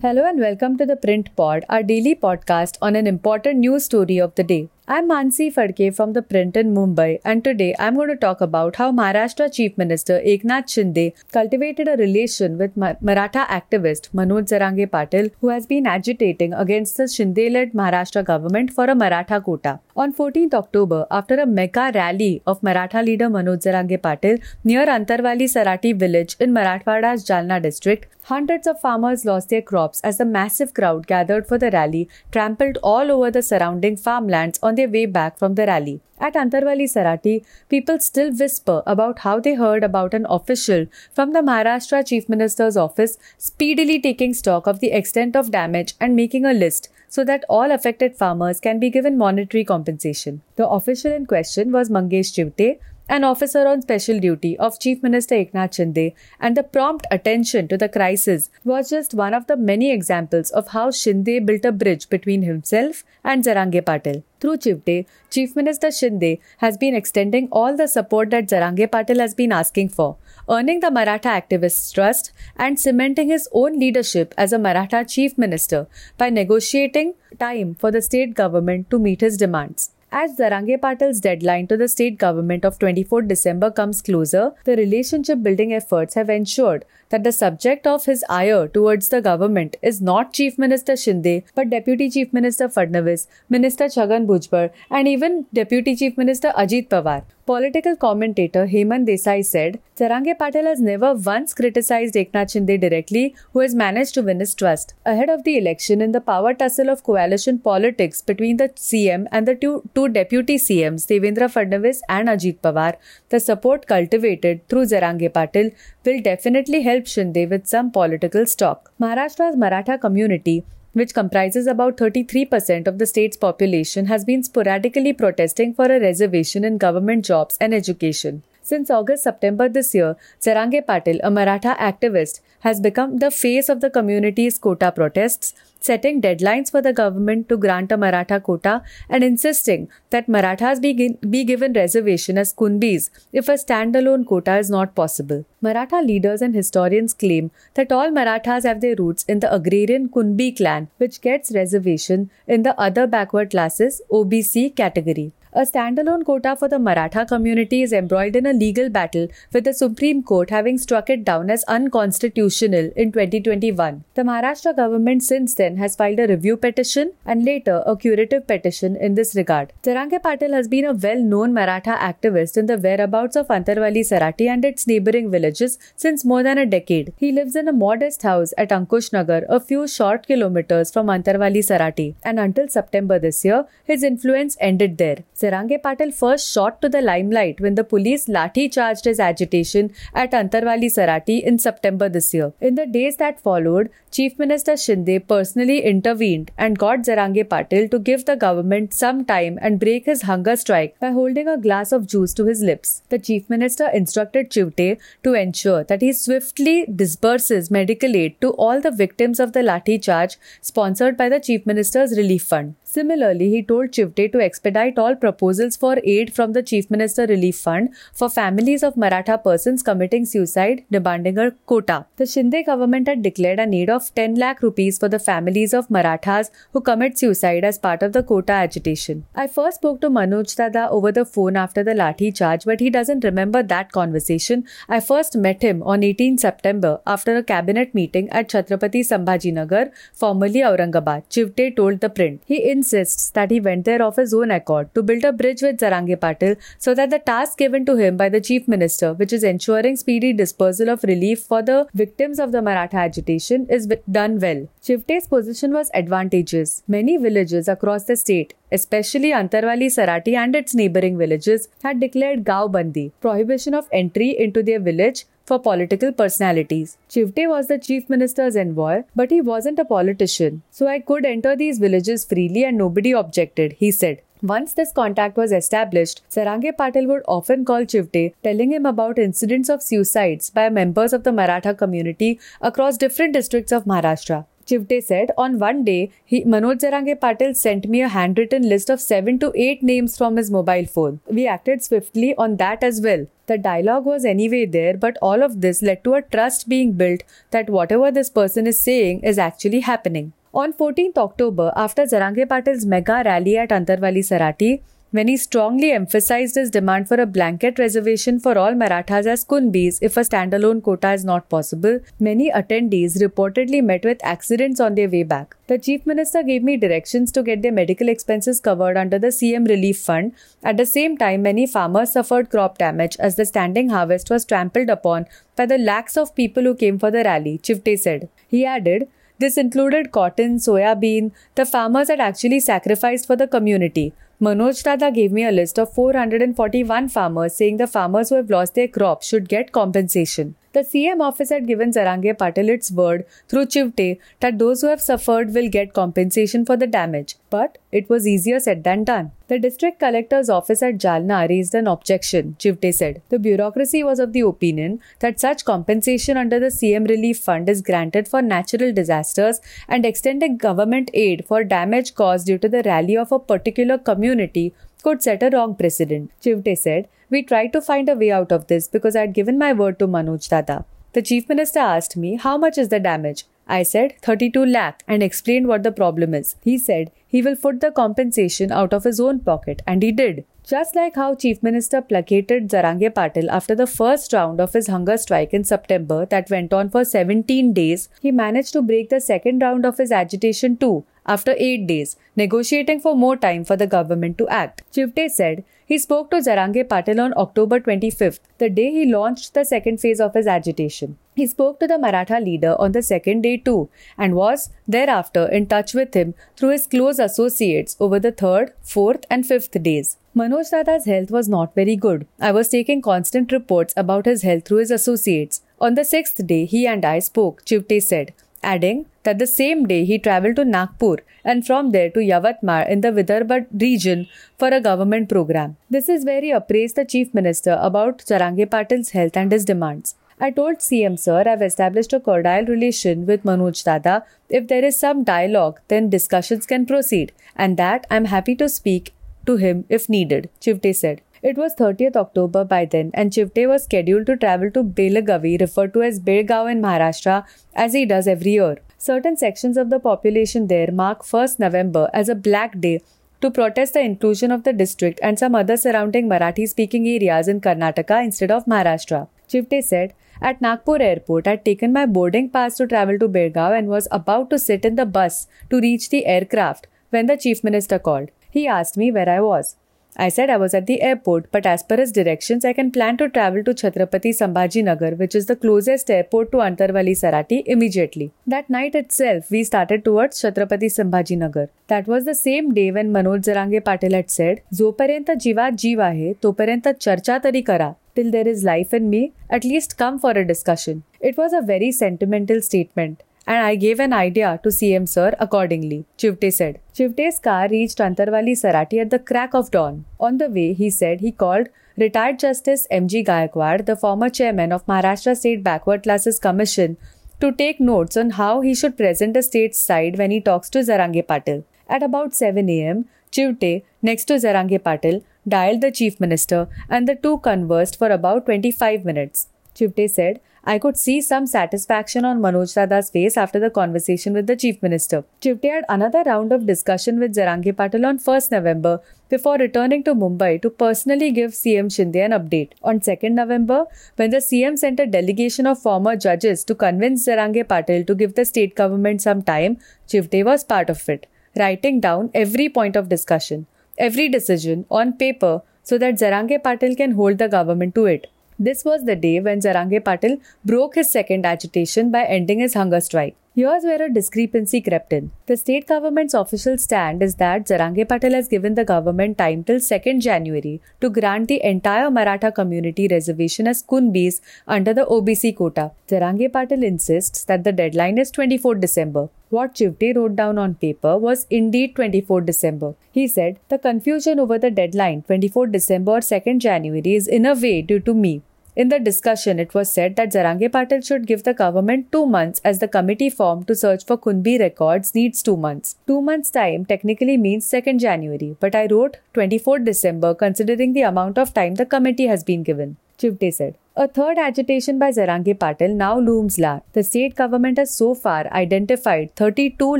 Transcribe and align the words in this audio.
Hello 0.00 0.24
and 0.24 0.38
welcome 0.38 0.76
to 0.78 0.86
the 0.86 0.94
Print 0.94 1.34
Pod, 1.34 1.64
our 1.68 1.82
daily 1.82 2.14
podcast 2.14 2.76
on 2.80 2.94
an 2.94 3.08
important 3.08 3.58
news 3.58 3.84
story 3.86 4.18
of 4.18 4.32
the 4.36 4.44
day. 4.44 4.68
I'm 4.90 5.06
Mansi 5.06 5.46
Phadke 5.54 5.94
from 5.94 6.14
the 6.14 6.22
print 6.22 6.56
in 6.56 6.72
Mumbai, 6.74 7.20
and 7.22 7.44
today 7.44 7.74
I'm 7.78 7.96
going 7.96 8.08
to 8.08 8.16
talk 8.16 8.40
about 8.40 8.76
how 8.76 8.90
Maharashtra 8.90 9.52
Chief 9.52 9.76
Minister 9.76 10.18
Eknath 10.20 10.70
Shinde 10.74 11.12
cultivated 11.30 11.88
a 11.88 11.96
relation 11.98 12.56
with 12.56 12.74
Maratha 12.74 13.44
activist 13.50 14.08
Manoj 14.14 14.48
Jarange 14.52 14.88
Patil, 14.88 15.30
who 15.42 15.50
has 15.50 15.66
been 15.66 15.86
agitating 15.86 16.54
against 16.54 16.96
the 16.96 17.02
Shinde-led 17.02 17.74
Maharashtra 17.74 18.24
government 18.24 18.72
for 18.72 18.86
a 18.86 18.94
Maratha 18.94 19.42
quota. 19.42 19.78
On 19.94 20.14
14th 20.14 20.54
October, 20.54 21.06
after 21.10 21.34
a 21.34 21.44
mega 21.44 21.92
rally 21.94 22.40
of 22.46 22.62
Maratha 22.62 23.02
leader 23.02 23.28
Manoj 23.28 23.58
Jarange 23.58 23.98
Patil 23.98 24.40
near 24.64 24.86
Antarwali 24.86 25.50
Sarati 25.56 25.92
village 25.92 26.34
in 26.40 26.54
Marathwada's 26.54 27.26
Jalna 27.26 27.60
district, 27.60 28.06
hundreds 28.22 28.66
of 28.66 28.80
farmers 28.80 29.26
lost 29.26 29.50
their 29.50 29.60
crops 29.60 30.00
as 30.02 30.16
the 30.16 30.24
massive 30.24 30.72
crowd 30.72 31.06
gathered 31.06 31.46
for 31.46 31.58
the 31.58 31.70
rally 31.72 32.08
trampled 32.30 32.78
all 32.82 33.10
over 33.10 33.30
the 33.30 33.42
surrounding 33.42 33.96
farmlands 33.96 34.58
on 34.62 34.77
their 34.78 34.88
way 34.96 35.06
back 35.06 35.38
from 35.38 35.54
the 35.54 35.66
rally. 35.66 36.00
At 36.20 36.34
Antarwali 36.34 36.86
Sarati, 36.92 37.44
people 37.68 38.00
still 38.00 38.32
whisper 38.32 38.82
about 38.86 39.20
how 39.20 39.38
they 39.38 39.54
heard 39.54 39.84
about 39.84 40.14
an 40.14 40.26
official 40.28 40.86
from 41.14 41.32
the 41.32 41.40
Maharashtra 41.40 42.06
Chief 42.06 42.28
Minister's 42.28 42.76
office 42.76 43.16
speedily 43.36 44.00
taking 44.00 44.34
stock 44.34 44.66
of 44.66 44.80
the 44.80 44.90
extent 44.90 45.36
of 45.36 45.52
damage 45.52 45.94
and 46.00 46.16
making 46.16 46.44
a 46.44 46.52
list 46.52 46.88
so 47.08 47.24
that 47.24 47.44
all 47.48 47.70
affected 47.70 48.16
farmers 48.16 48.60
can 48.60 48.80
be 48.80 48.90
given 48.90 49.16
monetary 49.16 49.64
compensation. 49.64 50.42
The 50.56 50.68
official 50.68 51.12
in 51.12 51.26
question 51.26 51.72
was 51.72 51.88
Mangesh 51.88 52.32
Chivate, 52.36 52.78
an 53.08 53.24
officer 53.24 53.66
on 53.66 53.82
special 53.82 54.20
duty 54.20 54.56
of 54.58 54.78
Chief 54.78 55.02
Minister 55.02 55.34
Eknath 55.34 55.74
Shinde, 55.76 56.14
and 56.38 56.56
the 56.56 56.62
prompt 56.62 57.06
attention 57.10 57.66
to 57.68 57.78
the 57.78 57.88
crisis 57.88 58.50
was 58.64 58.90
just 58.90 59.14
one 59.14 59.32
of 59.32 59.46
the 59.46 59.56
many 59.56 59.90
examples 59.90 60.50
of 60.50 60.68
how 60.68 60.90
Shinde 60.90 61.46
built 61.46 61.64
a 61.64 61.72
bridge 61.72 62.08
between 62.08 62.42
himself 62.42 63.04
and 63.24 63.42
Jarange 63.42 63.82
Patil. 63.82 64.22
Through 64.40 64.58
Chivate, 64.58 65.06
Chief 65.30 65.56
Minister 65.56 65.88
Shinde 65.88 66.38
has 66.58 66.76
been 66.76 66.94
extending 66.94 67.48
all 67.50 67.76
the 67.76 67.88
support 67.88 68.30
that 68.30 68.48
Jarange 68.48 68.88
Patil 68.88 69.18
has 69.18 69.34
been 69.34 69.52
asking 69.52 69.88
for, 69.88 70.16
earning 70.48 70.80
the 70.80 70.90
Maratha 70.90 71.28
activists' 71.28 71.92
trust 71.92 72.32
and 72.56 72.78
cementing 72.78 73.28
his 73.28 73.48
own 73.52 73.78
leadership 73.78 74.34
as 74.36 74.52
a 74.52 74.58
Maratha 74.58 75.04
Chief 75.04 75.36
Minister 75.36 75.86
by 76.16 76.30
negotiating 76.30 77.14
time 77.38 77.74
for 77.74 77.90
the 77.90 78.02
state 78.02 78.34
government 78.34 78.90
to 78.90 78.98
meet 78.98 79.22
his 79.22 79.36
demands. 79.36 79.90
As 80.10 80.36
Jarange 80.38 80.80
Patil's 80.80 81.20
deadline 81.20 81.66
to 81.66 81.76
the 81.76 81.86
state 81.86 82.16
government 82.16 82.64
of 82.64 82.78
24 82.78 83.22
December 83.22 83.70
comes 83.70 84.00
closer, 84.00 84.52
the 84.64 84.74
relationship 84.74 85.42
building 85.42 85.74
efforts 85.74 86.14
have 86.14 86.30
ensured 86.30 86.86
that 87.10 87.24
the 87.24 87.32
subject 87.32 87.86
of 87.86 88.06
his 88.06 88.24
ire 88.30 88.68
towards 88.68 89.10
the 89.10 89.20
government 89.20 89.76
is 89.82 90.00
not 90.00 90.32
Chief 90.32 90.56
Minister 90.56 90.94
Shinde 90.94 91.44
but 91.54 91.68
Deputy 91.68 92.08
Chief 92.08 92.32
Minister 92.32 92.68
Fadnavis, 92.68 93.26
Minister 93.50 93.84
Chhagan 93.84 94.26
Bhujbal, 94.26 94.70
and 94.90 95.06
even 95.06 95.44
Deputy 95.52 95.94
Chief 95.94 96.16
Minister 96.16 96.54
Ajit 96.56 96.88
Pawar. 96.88 97.24
Political 97.48 97.96
commentator 97.96 98.66
Heman 98.66 99.06
Desai 99.06 99.42
said, 99.42 99.80
Jarange 99.96 100.36
Patil 100.36 100.66
has 100.66 100.82
never 100.82 101.14
once 101.14 101.54
criticized 101.54 102.12
Eknath 102.14 102.50
Shinde 102.52 102.78
directly, 102.78 103.34
who 103.54 103.60
has 103.60 103.74
managed 103.74 104.12
to 104.16 104.22
win 104.22 104.40
his 104.40 104.54
trust. 104.54 104.92
Ahead 105.06 105.30
of 105.30 105.44
the 105.44 105.56
election, 105.56 106.02
in 106.02 106.12
the 106.12 106.20
power 106.20 106.52
tussle 106.52 106.90
of 106.90 107.02
coalition 107.02 107.58
politics 107.58 108.20
between 108.20 108.58
the 108.58 108.68
CM 108.68 109.26
and 109.32 109.48
the 109.48 109.54
two, 109.54 109.88
two 109.94 110.08
deputy 110.10 110.56
CMs, 110.56 111.06
Devendra 111.06 111.48
Fadnavis 111.50 112.00
and 112.10 112.28
Ajit 112.28 112.60
Pawar, 112.60 112.96
the 113.30 113.40
support 113.40 113.86
cultivated 113.86 114.68
through 114.68 114.84
Jarange 114.84 115.32
Patil 115.32 115.74
will 116.04 116.20
definitely 116.20 116.82
help 116.82 117.06
Shinde 117.06 117.48
with 117.48 117.66
some 117.66 117.90
political 117.90 118.44
stock. 118.44 118.92
Maharashtra's 119.00 119.56
Maratha 119.56 119.96
community 119.96 120.64
which 120.98 121.14
comprises 121.14 121.66
about 121.66 121.96
33% 121.96 122.86
of 122.86 122.98
the 122.98 123.06
state's 123.06 123.36
population, 123.36 124.06
has 124.06 124.24
been 124.24 124.42
sporadically 124.42 125.12
protesting 125.12 125.72
for 125.72 125.86
a 125.86 126.00
reservation 126.00 126.64
in 126.64 126.76
government 126.76 127.24
jobs 127.24 127.56
and 127.60 127.72
education. 127.72 128.42
Since 128.68 128.90
August 128.90 129.22
September 129.22 129.66
this 129.66 129.94
year, 129.94 130.14
Jarange 130.42 130.84
Patil, 130.84 131.20
a 131.24 131.30
Maratha 131.30 131.74
activist, 131.80 132.40
has 132.60 132.82
become 132.82 133.16
the 133.16 133.30
face 133.30 133.70
of 133.70 133.80
the 133.80 133.88
community's 133.88 134.58
quota 134.58 134.92
protests, 134.92 135.54
setting 135.80 136.20
deadlines 136.20 136.70
for 136.70 136.82
the 136.82 136.92
government 136.92 137.48
to 137.48 137.56
grant 137.56 137.90
a 137.92 137.96
Maratha 137.96 138.40
quota 138.40 138.82
and 139.08 139.24
insisting 139.24 139.88
that 140.10 140.28
Marathas 140.28 140.80
be, 140.80 141.16
be 141.30 141.44
given 141.44 141.72
reservation 141.72 142.36
as 142.36 142.52
Kunbis 142.52 143.08
if 143.32 143.48
a 143.48 143.52
standalone 143.52 144.26
quota 144.26 144.58
is 144.58 144.68
not 144.68 144.94
possible. 144.94 145.46
Maratha 145.62 146.02
leaders 146.02 146.42
and 146.42 146.54
historians 146.54 147.14
claim 147.14 147.50
that 147.72 147.90
all 147.90 148.10
Marathas 148.10 148.64
have 148.64 148.82
their 148.82 148.96
roots 148.96 149.24
in 149.24 149.40
the 149.40 149.50
agrarian 149.50 150.10
Kunbi 150.10 150.54
clan, 150.54 150.88
which 150.98 151.22
gets 151.22 151.54
reservation 151.54 152.30
in 152.46 152.64
the 152.64 152.78
other 152.78 153.06
backward 153.06 153.50
classes 153.50 154.02
OBC 154.12 154.76
category. 154.76 155.32
A 155.60 155.62
standalone 155.62 156.24
quota 156.24 156.54
for 156.54 156.68
the 156.68 156.78
Maratha 156.78 157.26
community 157.26 157.82
is 157.82 157.92
embroiled 157.92 158.36
in 158.36 158.46
a 158.46 158.52
legal 158.52 158.88
battle 158.88 159.26
with 159.52 159.64
the 159.64 159.72
Supreme 159.74 160.22
Court 160.22 160.50
having 160.50 160.78
struck 160.78 161.10
it 161.10 161.24
down 161.24 161.50
as 161.50 161.64
unconstitutional 161.64 162.92
in 162.94 163.10
2021. 163.10 164.04
The 164.14 164.22
Maharashtra 164.22 164.76
government 164.76 165.24
since 165.24 165.56
then 165.56 165.76
has 165.78 165.96
filed 165.96 166.20
a 166.20 166.28
review 166.28 166.56
petition 166.56 167.10
and 167.26 167.44
later 167.44 167.82
a 167.86 167.96
curative 167.96 168.46
petition 168.46 168.94
in 168.94 169.16
this 169.16 169.34
regard. 169.34 169.72
Jarange 169.82 170.22
Patil 170.22 170.52
has 170.52 170.68
been 170.68 170.84
a 170.84 170.92
well-known 170.92 171.52
Maratha 171.52 171.96
activist 172.10 172.56
in 172.56 172.66
the 172.66 172.78
whereabouts 172.78 173.34
of 173.34 173.48
Antarwali 173.48 174.04
Sarati 174.10 174.46
and 174.46 174.64
its 174.64 174.86
neighboring 174.86 175.28
villages 175.28 175.76
since 175.96 176.24
more 176.24 176.44
than 176.44 176.58
a 176.58 176.66
decade. 176.66 177.12
He 177.16 177.32
lives 177.32 177.56
in 177.56 177.66
a 177.66 177.72
modest 177.72 178.22
house 178.22 178.54
at 178.56 178.68
Ankush 178.68 179.12
Nagar, 179.12 179.42
a 179.48 179.58
few 179.58 179.88
short 179.88 180.24
kilometers 180.28 180.92
from 180.92 181.08
Antarwali 181.08 181.64
Sarati, 181.72 182.14
and 182.22 182.38
until 182.38 182.68
September 182.68 183.18
this 183.18 183.44
year, 183.44 183.66
his 183.82 184.04
influence 184.04 184.56
ended 184.60 184.98
there. 184.98 185.24
Jarange 185.48 185.80
Patil 185.82 186.12
first 186.12 186.50
shot 186.52 186.80
to 186.82 186.88
the 186.88 187.00
limelight 187.00 187.60
when 187.60 187.74
the 187.74 187.84
police 187.84 188.26
lathi 188.26 188.70
charged 188.70 189.04
his 189.04 189.20
agitation 189.20 189.90
at 190.14 190.32
Antarwali 190.32 190.90
Sarati 190.96 191.42
in 191.42 191.58
September 191.58 192.08
this 192.08 192.34
year. 192.34 192.52
In 192.60 192.74
the 192.74 192.86
days 192.86 193.16
that 193.16 193.40
followed, 193.40 193.90
Chief 194.10 194.38
Minister 194.38 194.72
Shinde 194.72 195.26
personally 195.26 195.78
intervened 195.92 196.50
and 196.58 196.78
got 196.78 197.00
Jarange 197.00 197.44
Patil 197.48 197.90
to 197.90 197.98
give 197.98 198.24
the 198.26 198.36
government 198.36 198.92
some 198.92 199.24
time 199.24 199.58
and 199.62 199.80
break 199.80 200.06
his 200.06 200.22
hunger 200.22 200.56
strike 200.56 200.98
by 201.00 201.10
holding 201.12 201.48
a 201.48 201.56
glass 201.56 201.92
of 201.92 202.06
juice 202.06 202.34
to 202.34 202.44
his 202.44 202.62
lips. 202.62 203.02
The 203.08 203.18
Chief 203.18 203.48
Minister 203.48 203.88
instructed 203.88 204.50
Chivate 204.50 204.98
to 205.24 205.34
ensure 205.34 205.84
that 205.84 206.02
he 206.02 206.12
swiftly 206.12 206.86
disburses 206.86 207.70
medical 207.70 208.16
aid 208.16 208.40
to 208.40 208.50
all 208.50 208.80
the 208.80 208.90
victims 208.90 209.40
of 209.40 209.52
the 209.52 209.60
lathi 209.60 210.02
charge 210.02 210.36
sponsored 210.60 211.16
by 211.16 211.28
the 211.28 211.40
Chief 211.40 211.64
Minister's 211.64 212.16
Relief 212.16 212.42
Fund. 212.42 212.74
Similarly, 212.90 213.50
he 213.50 213.62
told 213.62 213.90
Chivate 213.90 214.32
to 214.32 214.40
expedite 214.40 214.98
all 214.98 215.14
proposals 215.14 215.76
for 215.76 215.96
aid 216.04 216.34
from 216.34 216.54
the 216.54 216.62
Chief 216.62 216.90
Minister 216.90 217.26
Relief 217.26 217.56
Fund 217.56 217.90
for 218.14 218.30
families 218.30 218.82
of 218.82 218.96
Maratha 218.96 219.36
persons 219.36 219.82
committing 219.82 220.24
suicide 220.24 220.84
demanding 220.90 221.36
a 221.36 221.50
quota. 221.66 222.06
The 222.16 222.24
Shinde 222.24 222.64
government 222.64 223.06
had 223.06 223.20
declared 223.20 223.60
a 223.60 223.66
need 223.66 223.90
of 223.90 224.14
10 224.14 224.36
lakh 224.36 224.62
rupees 224.62 224.98
for 224.98 225.10
the 225.10 225.18
families 225.18 225.74
of 225.74 225.90
Marathas 225.90 226.50
who 226.72 226.80
commit 226.80 227.18
suicide 227.18 227.62
as 227.62 227.78
part 227.78 228.02
of 228.02 228.14
the 228.14 228.22
quota 228.22 228.54
agitation. 228.54 229.26
I 229.34 229.48
first 229.48 229.76
spoke 229.82 230.00
to 230.00 230.08
Manoj 230.08 230.56
Dada 230.56 230.88
over 230.88 231.12
the 231.12 231.26
phone 231.26 231.56
after 231.56 231.84
the 231.84 231.92
Lathi 231.92 232.34
charge, 232.34 232.64
but 232.64 232.80
he 232.80 232.88
doesn't 232.88 233.22
remember 233.22 233.62
that 233.62 233.92
conversation. 233.92 234.64
I 234.88 235.00
first 235.00 235.36
met 235.36 235.60
him 235.60 235.82
on 235.82 236.02
18 236.02 236.38
September 236.38 237.02
after 237.06 237.36
a 237.36 237.42
cabinet 237.42 237.94
meeting 237.94 238.30
at 238.30 238.48
Chhatrapati 238.48 239.04
Sambhajinagar, 239.12 239.92
formerly 240.14 240.60
Aurangabad. 240.60 241.24
Chivate 241.28 241.76
told 241.76 242.00
the 242.00 242.08
print. 242.08 242.40
He 242.46 242.77
insists 242.78 243.30
that 243.38 243.50
he 243.54 243.60
went 243.68 243.84
there 243.90 244.02
of 244.08 244.16
his 244.22 244.34
own 244.40 244.50
accord 244.58 244.92
to 244.94 245.02
build 245.10 245.24
a 245.30 245.32
bridge 245.40 245.62
with 245.66 245.78
Jarange 245.84 246.16
Patil 246.24 246.56
so 246.86 246.94
that 247.00 247.10
the 247.14 247.20
task 247.30 247.58
given 247.64 247.84
to 247.90 247.96
him 248.02 248.16
by 248.16 248.28
the 248.34 248.40
Chief 248.48 248.68
Minister, 248.76 249.12
which 249.14 249.32
is 249.38 249.44
ensuring 249.52 249.96
speedy 249.96 250.32
dispersal 250.32 250.90
of 250.94 251.04
relief 251.12 251.42
for 251.52 251.62
the 251.70 251.78
victims 251.94 252.38
of 252.38 252.52
the 252.52 252.62
Maratha 252.62 252.96
agitation, 252.96 253.66
is 253.68 253.86
done 254.18 254.38
well. 254.46 254.66
Chivate's 254.82 255.26
position 255.26 255.72
was 255.72 255.90
advantageous. 256.02 256.82
Many 256.88 257.16
villages 257.16 257.68
across 257.68 258.04
the 258.04 258.16
state, 258.16 258.54
especially 258.72 259.32
Antarwali 259.40 259.88
Sarati 259.96 260.36
and 260.36 260.54
its 260.54 260.74
neighboring 260.74 261.18
villages, 261.18 261.68
had 261.82 262.00
declared 262.00 262.44
Gao 262.44 262.68
Bandi, 262.68 263.12
prohibition 263.20 263.74
of 263.74 263.88
entry 263.92 264.30
into 264.46 264.62
their 264.62 264.80
village 264.80 265.24
for 265.48 265.58
political 265.58 266.12
personalities. 266.12 266.96
Chivate 267.08 267.48
was 267.48 267.68
the 267.68 267.78
chief 267.78 268.08
minister's 268.08 268.56
envoy, 268.56 269.02
but 269.16 269.30
he 269.30 269.40
wasn't 269.40 269.78
a 269.78 269.84
politician, 269.96 270.62
so 270.70 270.86
I 270.86 271.00
could 271.00 271.24
enter 271.24 271.56
these 271.56 271.78
villages 271.78 272.24
freely 272.24 272.64
and 272.64 272.76
nobody 272.76 273.12
objected, 273.12 273.76
he 273.84 273.90
said. 273.90 274.20
Once 274.42 274.72
this 274.74 274.92
contact 274.92 275.36
was 275.36 275.50
established, 275.50 276.20
Jarange 276.30 276.70
Patil 276.76 277.08
would 277.08 277.22
often 277.26 277.64
call 277.64 277.88
Chivate, 277.94 278.34
telling 278.44 278.70
him 278.72 278.86
about 278.86 279.18
incidents 279.18 279.68
of 279.68 279.82
suicides 279.82 280.50
by 280.50 280.68
members 280.68 281.12
of 281.12 281.24
the 281.24 281.32
Maratha 281.32 281.74
community 281.74 282.38
across 282.60 282.96
different 282.96 283.32
districts 283.32 283.72
of 283.72 283.84
Maharashtra. 283.84 284.44
Chivate 284.68 285.02
said, 285.02 285.30
on 285.36 285.58
one 285.58 285.84
day, 285.84 286.10
he, 286.24 286.44
Manoj 286.44 286.78
Jarange 286.80 287.18
Patil 287.18 287.56
sent 287.56 287.88
me 287.88 288.02
a 288.02 288.08
handwritten 288.08 288.68
list 288.68 288.90
of 288.90 289.00
7 289.00 289.38
to 289.38 289.52
8 289.54 289.82
names 289.82 290.16
from 290.16 290.36
his 290.36 290.50
mobile 290.50 290.86
phone. 290.86 291.20
We 291.26 291.46
acted 291.46 291.82
swiftly 291.82 292.34
on 292.36 292.56
that 292.56 292.84
as 292.84 293.00
well. 293.00 293.26
The 293.46 293.58
dialogue 293.58 294.04
was 294.04 294.24
anyway 294.24 294.66
there, 294.66 294.96
but 294.96 295.16
all 295.22 295.42
of 295.42 295.60
this 295.62 295.80
led 295.80 296.04
to 296.04 296.14
a 296.14 296.22
trust 296.22 296.68
being 296.68 296.92
built 296.92 297.22
that 297.50 297.70
whatever 297.70 298.10
this 298.10 298.28
person 298.28 298.66
is 298.66 298.78
saying 298.78 299.20
is 299.22 299.38
actually 299.38 299.80
happening. 299.80 300.32
On 300.52 300.72
14th 300.72 301.16
October, 301.18 301.72
after 301.76 302.04
Jarange 302.04 302.46
Patil's 302.46 302.84
mega 302.84 303.22
rally 303.24 303.56
at 303.56 303.70
Antarwali 303.70 304.22
Sarati, 304.30 304.80
when 305.10 305.28
he 305.28 305.36
strongly 305.36 305.90
emphasized 305.92 306.54
his 306.54 306.70
demand 306.70 307.08
for 307.08 307.18
a 307.20 307.26
blanket 307.26 307.78
reservation 307.78 308.38
for 308.38 308.58
all 308.58 308.74
Marathas 308.74 309.26
as 309.26 309.44
Kunbis 309.44 309.98
if 310.02 310.16
a 310.16 310.20
standalone 310.20 310.82
quota 310.82 311.12
is 311.12 311.24
not 311.24 311.48
possible, 311.48 312.00
many 312.20 312.50
attendees 312.50 313.16
reportedly 313.22 313.82
met 313.82 314.04
with 314.04 314.22
accidents 314.22 314.80
on 314.80 314.94
their 314.94 315.08
way 315.08 315.22
back. 315.22 315.56
The 315.66 315.78
Chief 315.78 316.04
Minister 316.06 316.42
gave 316.42 316.62
me 316.62 316.76
directions 316.76 317.32
to 317.32 317.42
get 317.42 317.62
their 317.62 317.72
medical 317.72 318.08
expenses 318.08 318.60
covered 318.60 318.96
under 318.96 319.18
the 319.18 319.28
CM 319.28 319.68
Relief 319.68 319.98
Fund. 319.98 320.32
At 320.62 320.76
the 320.76 320.86
same 320.86 321.16
time, 321.16 321.42
many 321.42 321.66
farmers 321.66 322.12
suffered 322.12 322.50
crop 322.50 322.78
damage 322.78 323.16
as 323.18 323.36
the 323.36 323.46
standing 323.46 323.88
harvest 323.88 324.30
was 324.30 324.44
trampled 324.44 324.90
upon 324.90 325.26
by 325.56 325.66
the 325.66 325.78
lakhs 325.78 326.16
of 326.16 326.34
people 326.34 326.64
who 326.64 326.74
came 326.74 326.98
for 326.98 327.10
the 327.10 327.24
rally, 327.24 327.58
Chivate 327.58 327.98
said. 327.98 328.28
He 328.46 328.64
added, 328.64 329.08
this 329.38 329.56
included 329.56 330.10
cotton, 330.10 330.56
soya 330.56 330.98
bean. 330.98 331.32
The 331.54 331.64
farmers 331.64 332.08
had 332.08 332.20
actually 332.20 332.58
sacrificed 332.60 333.26
for 333.26 333.36
the 333.36 333.46
community. 333.46 334.12
Manoj 334.40 334.84
Dada 334.84 335.10
gave 335.10 335.32
me 335.32 335.44
a 335.44 335.50
list 335.50 335.80
of 335.80 335.92
441 335.92 337.08
farmers 337.08 337.56
saying 337.56 337.76
the 337.76 337.88
farmers 337.88 338.28
who 338.28 338.36
have 338.36 338.48
lost 338.48 338.76
their 338.76 338.86
crops 338.86 339.26
should 339.26 339.48
get 339.48 339.72
compensation. 339.72 340.54
The 340.72 340.80
CM 340.80 341.20
office 341.20 341.48
had 341.48 341.66
given 341.66 341.92
Jarange 341.92 342.36
Patil 342.36 342.68
its 342.68 342.90
word 342.90 343.24
through 343.48 343.66
Chivate 343.66 344.18
that 344.40 344.58
those 344.58 344.82
who 344.82 344.88
have 344.88 345.00
suffered 345.00 345.54
will 345.54 345.68
get 345.68 345.94
compensation 345.94 346.66
for 346.66 346.76
the 346.76 346.86
damage. 346.86 347.36
But 347.48 347.78
it 347.90 348.10
was 348.10 348.26
easier 348.26 348.60
said 348.60 348.84
than 348.84 349.04
done. 349.04 349.32
The 349.48 349.58
district 349.58 349.98
collector's 349.98 350.50
office 350.50 350.82
at 350.82 350.98
Jalna 350.98 351.48
raised 351.48 351.74
an 351.74 351.86
objection, 351.86 352.56
Chivate 352.58 352.92
said. 352.92 353.22
The 353.30 353.38
bureaucracy 353.38 354.04
was 354.04 354.18
of 354.18 354.34
the 354.34 354.40
opinion 354.40 355.00
that 355.20 355.40
such 355.40 355.64
compensation 355.64 356.36
under 356.36 356.60
the 356.60 356.66
CM 356.66 357.08
Relief 357.08 357.38
Fund 357.38 357.68
is 357.70 357.80
granted 357.80 358.28
for 358.28 358.42
natural 358.42 358.92
disasters 358.92 359.60
and 359.88 360.04
extending 360.04 360.58
government 360.58 361.10
aid 361.14 361.46
for 361.46 361.64
damage 361.64 362.14
caused 362.14 362.46
due 362.46 362.58
to 362.58 362.68
the 362.68 362.82
rally 362.84 363.16
of 363.16 363.32
a 363.32 363.38
particular 363.38 363.96
community 363.96 364.74
could 365.02 365.22
set 365.22 365.42
a 365.42 365.50
wrong 365.50 365.74
precedent. 365.74 366.30
Chivate 366.42 366.78
said, 366.78 367.08
We 367.30 367.42
tried 367.42 367.72
to 367.74 367.80
find 367.80 368.08
a 368.08 368.14
way 368.14 368.30
out 368.30 368.52
of 368.52 368.66
this 368.66 368.88
because 368.88 369.16
I 369.16 369.22
had 369.22 369.34
given 369.34 369.58
my 369.58 369.72
word 369.72 369.98
to 369.98 370.08
Manoj 370.08 370.48
Dada. 370.48 370.84
The 371.12 371.22
Chief 371.22 371.48
Minister 371.48 371.80
asked 371.80 372.16
me, 372.16 372.36
How 372.36 372.58
much 372.58 372.78
is 372.78 372.88
the 372.88 373.00
damage? 373.00 373.44
I 373.68 373.82
said 373.82 374.14
32 374.22 374.64
lakh 374.64 375.02
and 375.06 375.22
explained 375.22 375.68
what 375.68 375.82
the 375.82 375.92
problem 375.92 376.32
is. 376.32 376.56
He 376.62 376.78
said 376.78 377.10
he 377.26 377.42
will 377.42 377.56
foot 377.56 377.80
the 377.80 377.90
compensation 377.90 378.72
out 378.72 378.94
of 378.94 379.04
his 379.04 379.20
own 379.20 379.40
pocket 379.40 379.82
and 379.86 380.02
he 380.02 380.10
did. 380.10 380.46
Just 380.64 380.94
like 380.94 381.16
how 381.16 381.34
Chief 381.34 381.62
Minister 381.62 382.00
placated 382.00 382.68
Jarange 382.68 383.10
Patil 383.12 383.48
after 383.48 383.74
the 383.74 383.86
first 383.86 384.32
round 384.32 384.60
of 384.60 384.72
his 384.72 384.86
hunger 384.86 385.16
strike 385.16 385.52
in 385.52 385.64
September 385.64 386.26
that 386.26 386.50
went 386.50 386.72
on 386.72 386.90
for 386.90 387.04
17 387.04 387.72
days, 387.72 388.08
he 388.20 388.30
managed 388.30 388.72
to 388.74 388.82
break 388.82 389.08
the 389.08 389.20
second 389.20 389.60
round 389.60 389.86
of 389.86 389.96
his 389.98 390.12
agitation 390.12 390.76
too 390.76 391.04
after 391.28 391.54
8 391.56 391.86
days, 391.86 392.16
negotiating 392.34 393.00
for 393.00 393.14
more 393.14 393.36
time 393.36 393.64
for 393.64 393.76
the 393.76 393.86
government 393.86 394.38
to 394.38 394.48
act. 394.48 394.82
Chivate 394.92 395.30
said 395.30 395.64
he 395.86 395.98
spoke 395.98 396.30
to 396.30 396.36
Jarange 396.36 396.82
Patil 396.88 397.22
on 397.24 397.32
October 397.36 397.80
25th, 397.80 398.40
the 398.58 398.68
day 398.68 398.90
he 398.90 399.06
launched 399.06 399.54
the 399.54 399.64
second 399.64 400.00
phase 400.00 400.20
of 400.20 400.34
his 400.34 400.46
agitation. 400.46 401.16
He 401.34 401.46
spoke 401.46 401.78
to 401.80 401.86
the 401.86 401.98
Maratha 401.98 402.40
leader 402.40 402.74
on 402.78 402.92
the 402.92 403.02
second 403.02 403.42
day 403.42 403.56
too 403.58 403.88
and 404.18 404.34
was 404.34 404.70
thereafter 404.86 405.46
in 405.46 405.66
touch 405.66 405.94
with 405.94 406.14
him 406.14 406.34
through 406.56 406.70
his 406.70 406.86
close 406.86 407.18
associates 407.18 407.96
over 408.00 408.18
the 408.18 408.32
third, 408.32 408.72
fourth, 408.82 409.24
and 409.30 409.46
fifth 409.46 409.82
days. 409.82 410.16
Manoj 410.36 410.70
Dada's 410.70 411.06
health 411.06 411.30
was 411.30 411.48
not 411.48 411.74
very 411.74 411.96
good. 411.96 412.26
I 412.40 412.52
was 412.52 412.68
taking 412.68 413.00
constant 413.02 413.50
reports 413.50 413.94
about 413.96 414.26
his 414.26 414.42
health 414.42 414.66
through 414.66 414.78
his 414.78 414.90
associates. 414.90 415.62
On 415.80 415.94
the 415.94 416.04
sixth 416.04 416.44
day, 416.46 416.64
he 416.64 416.86
and 416.86 417.04
I 417.04 417.20
spoke, 417.20 417.64
Chivate 417.64 418.02
said 418.02 418.34
adding 418.62 419.06
that 419.22 419.38
the 419.38 419.46
same 419.46 419.86
day 419.86 420.04
he 420.04 420.18
travelled 420.18 420.56
to 420.56 420.64
Nagpur 420.64 421.16
and 421.44 421.66
from 421.66 421.90
there 421.90 422.10
to 422.10 422.20
Yavatmal 422.20 422.88
in 422.88 423.00
the 423.00 423.12
Vidarbha 423.12 423.66
region 423.80 424.26
for 424.58 424.68
a 424.68 424.80
government 424.80 425.28
program. 425.28 425.76
This 425.90 426.08
is 426.08 426.24
where 426.24 426.40
he 426.40 426.50
appraised 426.50 426.96
the 426.96 427.04
Chief 427.04 427.32
Minister 427.34 427.78
about 427.80 428.18
Jarange 428.18 428.70
Patil's 428.70 429.10
health 429.10 429.36
and 429.36 429.52
his 429.52 429.64
demands. 429.64 430.14
I 430.40 430.50
told 430.52 430.78
CM 430.78 431.18
Sir 431.18 431.42
I've 431.48 431.62
established 431.62 432.12
a 432.12 432.20
cordial 432.20 432.66
relation 432.66 433.26
with 433.26 433.44
Manoj 433.44 433.82
Dada. 433.82 434.24
If 434.48 434.68
there 434.68 434.84
is 434.84 434.98
some 434.98 435.24
dialogue, 435.24 435.80
then 435.88 436.10
discussions 436.10 436.64
can 436.64 436.86
proceed, 436.86 437.32
and 437.56 437.76
that 437.76 438.06
I'm 438.08 438.26
happy 438.26 438.54
to 438.56 438.68
speak 438.68 439.14
to 439.46 439.56
him 439.56 439.84
if 439.88 440.08
needed, 440.08 440.48
Chivate 440.60 440.94
said. 440.94 441.22
It 441.42 441.56
was 441.56 441.74
30th 441.76 442.16
October 442.16 442.64
by 442.64 442.84
then, 442.84 443.10
and 443.14 443.30
Chivate 443.30 443.68
was 443.68 443.84
scheduled 443.84 444.26
to 444.26 444.36
travel 444.36 444.70
to 444.72 444.82
Belagavi, 444.82 445.60
referred 445.60 445.94
to 445.94 446.02
as 446.02 446.18
Belgaon 446.18 446.72
in 446.72 446.82
Maharashtra, 446.82 447.44
as 447.74 447.92
he 447.92 448.04
does 448.04 448.26
every 448.26 448.52
year. 448.52 448.78
Certain 448.98 449.36
sections 449.36 449.76
of 449.76 449.90
the 449.90 450.00
population 450.00 450.66
there 450.66 450.90
mark 450.90 451.22
1st 451.22 451.60
November 451.60 452.10
as 452.12 452.28
a 452.28 452.34
black 452.34 452.80
day 452.80 453.00
to 453.40 453.50
protest 453.52 453.94
the 453.94 454.00
inclusion 454.00 454.50
of 454.50 454.64
the 454.64 454.72
district 454.72 455.20
and 455.22 455.38
some 455.38 455.54
other 455.54 455.76
surrounding 455.76 456.28
Marathi 456.28 456.68
speaking 456.68 457.06
areas 457.06 457.46
in 457.46 457.60
Karnataka 457.60 458.24
instead 458.24 458.50
of 458.50 458.64
Maharashtra. 458.66 459.28
Chivate 459.48 459.84
said, 459.84 460.14
At 460.42 460.60
Nagpur 460.60 461.00
airport, 461.00 461.46
I 461.46 461.50
had 461.50 461.64
taken 461.64 461.92
my 461.92 462.06
boarding 462.06 462.50
pass 462.50 462.76
to 462.78 462.88
travel 462.88 463.16
to 463.20 463.28
Belgaon 463.28 463.78
and 463.78 463.88
was 463.88 464.08
about 464.10 464.50
to 464.50 464.58
sit 464.58 464.84
in 464.84 464.96
the 464.96 465.06
bus 465.06 465.46
to 465.70 465.80
reach 465.80 466.10
the 466.10 466.26
aircraft 466.26 466.88
when 467.10 467.26
the 467.26 467.36
chief 467.36 467.62
minister 467.62 468.00
called. 468.00 468.30
He 468.50 468.66
asked 468.66 468.96
me 468.96 469.12
where 469.12 469.28
I 469.28 469.40
was. 469.40 469.76
I 470.20 470.28
said 470.30 470.50
I 470.50 470.56
was 470.56 470.74
at 470.74 470.86
the 470.86 471.00
airport, 471.00 471.52
but 471.52 471.64
as 471.64 471.84
per 471.84 471.96
his 471.96 472.10
directions, 472.10 472.64
I 472.64 472.72
can 472.72 472.90
plan 472.90 473.16
to 473.18 473.28
travel 473.28 473.62
to 473.62 473.72
Chhatrapati 473.72 474.30
Sambhaji 474.38 474.82
Nagar, 474.82 475.12
which 475.12 475.36
is 475.36 475.46
the 475.46 475.54
closest 475.54 476.10
airport 476.10 476.50
to 476.52 476.58
Antarwali 476.58 477.14
Sarati, 477.20 477.62
immediately. 477.66 478.32
That 478.44 478.68
night 478.68 478.96
itself, 478.96 479.48
we 479.48 479.62
started 479.62 480.04
towards 480.04 480.42
Chhatrapati 480.42 480.90
Sambhaji 480.96 481.38
Nagar. 481.38 481.68
That 481.86 482.08
was 482.08 482.24
the 482.24 482.34
same 482.34 482.74
day 482.74 482.90
when 482.90 483.12
Manoj 483.12 483.44
Jarange 483.44 483.80
Patil 483.80 484.12
had 484.12 484.28
said, 484.28 484.62
Zoparenta 484.74 485.36
jiva 485.46 485.70
jiva 485.84 486.08
आहे 486.08 486.34
तोपर्यंत 486.42 486.92
charcha 487.06 487.40
tari 487.40 487.62
kara." 487.62 487.96
till 488.18 488.30
there 488.32 488.48
is 488.48 488.64
life 488.64 488.92
in 488.92 489.08
me, 489.08 489.32
at 489.48 489.64
least 489.64 489.96
come 489.96 490.18
for 490.18 490.32
a 490.32 490.44
discussion. 490.44 491.04
It 491.20 491.36
was 491.36 491.52
a 491.52 491.62
very 491.62 491.92
sentimental 491.92 492.60
statement 492.60 493.22
and 493.52 493.64
I 493.64 493.76
gave 493.82 493.98
an 494.04 494.12
idea 494.12 494.60
to 494.62 494.68
CM 494.68 495.08
Sir 495.08 495.34
accordingly, 495.40 496.04
Chivate 496.18 496.52
said. 496.52 496.80
Chivate's 496.94 497.38
car 497.38 497.66
reached 497.70 497.98
Antarwali 498.06 498.54
Sarati 498.62 499.00
at 499.00 499.08
the 499.08 499.18
crack 499.18 499.54
of 499.54 499.70
dawn. 499.70 500.04
On 500.20 500.36
the 500.36 500.48
way, 500.56 500.74
he 500.74 500.90
said 500.90 501.22
he 501.22 501.32
called 501.32 501.68
retired 501.96 502.38
Justice 502.38 502.86
M.G. 502.90 503.24
Gaikwad, 503.24 503.86
the 503.86 503.96
former 503.96 504.28
chairman 504.28 504.70
of 504.70 504.84
Maharashtra 504.86 505.34
State 505.34 505.64
Backward 505.64 506.02
Classes 506.02 506.38
Commission, 506.38 506.98
to 507.40 507.50
take 507.52 507.80
notes 507.80 508.18
on 508.18 508.30
how 508.40 508.60
he 508.60 508.74
should 508.74 508.98
present 508.98 509.32
the 509.32 509.42
state's 509.42 509.78
side 509.78 510.18
when 510.18 510.30
he 510.30 510.42
talks 510.42 510.68
to 510.70 510.80
Jarange 510.80 511.26
Patil. 511.26 511.64
At 511.88 512.02
about 512.02 512.34
7 512.34 512.68
am, 512.68 513.06
Chivate, 513.32 513.82
next 514.02 514.26
to 514.26 514.34
Jarange 514.34 514.78
Patil, 514.80 515.22
dialed 515.56 515.80
the 515.80 515.90
chief 515.90 516.20
minister 516.20 516.68
and 516.90 517.08
the 517.08 517.14
two 517.14 517.38
conversed 517.38 517.98
for 517.98 518.10
about 518.10 518.44
25 518.44 519.06
minutes. 519.06 519.48
Chivate 519.74 520.10
said, 520.10 520.40
I 520.64 520.78
could 520.78 520.96
see 520.96 521.20
some 521.20 521.46
satisfaction 521.46 522.24
on 522.24 522.40
Manoj 522.40 522.74
Dada's 522.74 523.10
face 523.10 523.36
after 523.36 523.60
the 523.60 523.70
conversation 523.70 524.32
with 524.32 524.46
the 524.46 524.56
Chief 524.56 524.82
Minister. 524.82 525.24
Chivate 525.40 525.70
had 525.72 525.84
another 525.88 526.22
round 526.26 526.52
of 526.52 526.66
discussion 526.66 527.20
with 527.20 527.34
Jarange 527.34 527.72
Patil 527.74 528.06
on 528.06 528.18
1st 528.18 528.50
November 528.50 529.00
before 529.28 529.56
returning 529.56 530.02
to 530.04 530.14
Mumbai 530.14 530.60
to 530.62 530.70
personally 530.70 531.30
give 531.30 531.52
CM 531.52 531.86
Shinde 531.86 532.16
an 532.16 532.32
update. 532.32 532.72
On 532.82 532.98
2nd 532.98 533.32
November, 533.32 533.86
when 534.16 534.30
the 534.30 534.38
CM 534.38 534.78
sent 534.78 534.98
a 534.98 535.06
delegation 535.06 535.66
of 535.66 535.78
former 535.78 536.16
judges 536.16 536.64
to 536.64 536.74
convince 536.74 537.28
Jarange 537.28 537.64
Patil 537.64 538.06
to 538.06 538.14
give 538.14 538.34
the 538.34 538.44
state 538.44 538.74
government 538.74 539.22
some 539.22 539.42
time, 539.42 539.78
Chivate 540.08 540.44
was 540.44 540.64
part 540.64 540.90
of 540.90 541.08
it, 541.08 541.26
writing 541.56 542.00
down 542.00 542.30
every 542.34 542.68
point 542.68 542.96
of 542.96 543.08
discussion, 543.08 543.66
every 543.96 544.28
decision 544.28 544.86
on 544.90 545.12
paper 545.12 545.62
so 545.82 545.98
that 545.98 546.18
Jarange 546.18 546.60
Patil 546.62 546.96
can 546.96 547.12
hold 547.12 547.38
the 547.38 547.48
government 547.48 547.94
to 547.94 548.06
it. 548.06 548.26
This 548.60 548.84
was 548.84 549.04
the 549.04 549.14
day 549.14 549.38
when 549.38 549.60
Jarange 549.60 550.00
Patil 550.02 550.40
broke 550.64 550.96
his 550.96 551.12
second 551.12 551.46
agitation 551.46 552.10
by 552.10 552.24
ending 552.24 552.58
his 552.58 552.74
hunger 552.74 553.00
strike. 553.00 553.36
Here's 553.54 553.84
where 553.84 554.02
a 554.02 554.12
discrepancy 554.12 554.80
crept 554.80 555.12
in. 555.12 555.30
The 555.46 555.56
state 555.56 555.86
government's 555.86 556.34
official 556.34 556.76
stand 556.76 557.22
is 557.22 557.36
that 557.36 557.66
Jarange 557.68 558.04
Patil 558.06 558.32
has 558.32 558.48
given 558.48 558.74
the 558.74 558.84
government 558.84 559.38
time 559.38 559.62
till 559.62 559.76
2nd 559.76 560.22
January 560.22 560.80
to 561.00 561.08
grant 561.08 561.46
the 561.46 561.60
entire 561.64 562.10
Maratha 562.10 562.50
community 562.50 563.06
reservation 563.06 563.68
as 563.68 563.82
Kunbis 563.82 564.40
under 564.66 564.92
the 564.92 565.06
OBC 565.06 565.54
quota. 565.56 565.92
Jarange 566.08 566.50
Patil 566.50 566.82
insists 566.82 567.44
that 567.44 567.62
the 567.62 567.72
deadline 567.72 568.18
is 568.18 568.32
24 568.32 568.74
December. 568.74 569.28
What 569.50 569.74
Chivate 569.76 570.16
wrote 570.16 570.34
down 570.34 570.58
on 570.58 570.74
paper 570.74 571.16
was 571.16 571.46
indeed 571.48 571.94
24 571.94 572.40
December. 572.40 572.94
He 573.12 573.28
said, 573.28 573.60
The 573.68 573.78
confusion 573.78 574.40
over 574.40 574.58
the 574.58 574.72
deadline 574.72 575.22
24 575.22 575.68
December 575.68 576.12
or 576.12 576.20
2nd 576.20 576.58
January 576.58 577.14
is 577.14 577.28
in 577.28 577.46
a 577.46 577.54
way 577.54 577.82
due 577.82 578.00
to 578.00 578.14
me. 578.14 578.42
In 578.82 578.90
the 578.90 579.00
discussion, 579.00 579.58
it 579.58 579.74
was 579.74 579.90
said 579.92 580.14
that 580.14 580.30
Jarange 580.30 580.68
Patil 580.70 581.04
should 581.04 581.26
give 581.26 581.42
the 581.42 581.52
government 581.52 582.12
two 582.12 582.26
months 582.26 582.60
as 582.64 582.78
the 582.78 582.86
committee 582.86 583.28
formed 583.28 583.66
to 583.66 583.74
search 583.74 584.04
for 584.06 584.16
Kunbi 584.16 584.60
records 584.60 585.16
needs 585.16 585.42
two 585.42 585.56
months. 585.56 585.96
Two 586.06 586.20
months' 586.22 586.52
time 586.52 586.84
technically 586.84 587.36
means 587.36 587.68
2nd 587.68 587.98
January, 587.98 588.56
but 588.60 588.76
I 588.76 588.86
wrote 588.86 589.16
24 589.34 589.80
December 589.80 590.32
considering 590.32 590.92
the 590.92 591.02
amount 591.02 591.38
of 591.38 591.52
time 591.52 591.74
the 591.74 591.86
committee 591.86 592.28
has 592.28 592.44
been 592.44 592.62
given. 592.62 592.96
Chivate 593.18 593.52
said. 593.52 593.76
A 594.00 594.06
third 594.06 594.38
agitation 594.38 594.96
by 594.96 595.10
Jarange 595.10 595.58
Patil 595.58 595.92
now 595.92 596.20
looms 596.20 596.56
large. 596.56 596.82
The 596.92 597.02
state 597.02 597.34
government 597.34 597.78
has 597.78 597.92
so 597.92 598.14
far 598.14 598.46
identified 598.52 599.34
32 599.34 599.96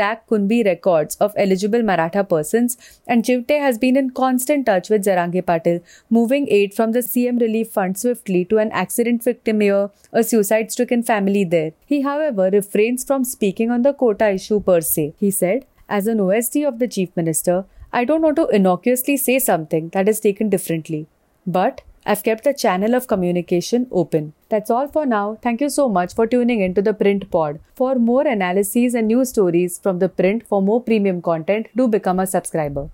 lakh 0.00 0.28
Kunbi 0.28 0.64
records 0.64 1.16
of 1.16 1.34
eligible 1.36 1.82
Maratha 1.82 2.22
persons, 2.22 2.76
and 3.08 3.24
Chivate 3.24 3.58
has 3.58 3.78
been 3.78 3.96
in 3.96 4.10
constant 4.10 4.66
touch 4.66 4.90
with 4.90 5.04
Jarange 5.04 5.42
Patil, 5.42 5.82
moving 6.08 6.46
aid 6.48 6.72
from 6.72 6.92
the 6.92 7.00
CM 7.00 7.40
Relief 7.40 7.72
Fund 7.72 7.98
swiftly 7.98 8.44
to 8.44 8.58
an 8.58 8.70
accident 8.70 9.24
victim 9.24 9.60
here, 9.60 9.90
a 10.12 10.22
suicide 10.22 10.70
stricken 10.70 11.02
family 11.02 11.42
there. 11.42 11.72
He, 11.84 12.02
however, 12.02 12.48
refrains 12.52 13.02
from 13.02 13.24
speaking 13.24 13.72
on 13.72 13.82
the 13.82 13.92
quota 13.92 14.30
issue 14.30 14.60
per 14.60 14.80
se. 14.82 15.14
He 15.18 15.32
said, 15.32 15.66
As 15.88 16.06
an 16.06 16.18
OSD 16.18 16.66
of 16.68 16.78
the 16.78 16.86
Chief 16.86 17.16
Minister, 17.16 17.64
I 17.92 18.04
don't 18.04 18.22
want 18.22 18.36
to 18.36 18.46
innocuously 18.50 19.16
say 19.16 19.40
something 19.40 19.88
that 19.88 20.08
is 20.08 20.20
taken 20.20 20.48
differently. 20.48 21.08
But 21.44 21.80
I've 22.06 22.22
kept 22.22 22.44
the 22.44 22.54
channel 22.54 22.94
of 22.94 23.06
communication 23.06 23.86
open. 23.92 24.32
That's 24.48 24.70
all 24.70 24.88
for 24.88 25.04
now. 25.04 25.38
Thank 25.42 25.60
you 25.60 25.68
so 25.68 25.88
much 25.88 26.14
for 26.14 26.26
tuning 26.26 26.60
in 26.60 26.72
to 26.74 26.82
the 26.82 26.94
Print 26.94 27.30
Pod. 27.30 27.60
For 27.74 27.94
more 27.96 28.26
analyses 28.26 28.94
and 28.94 29.08
news 29.08 29.28
stories 29.28 29.78
from 29.78 29.98
the 29.98 30.08
print 30.08 30.46
for 30.46 30.62
more 30.62 30.82
premium 30.82 31.20
content, 31.20 31.68
do 31.76 31.88
become 31.88 32.18
a 32.18 32.26
subscriber. 32.26 32.88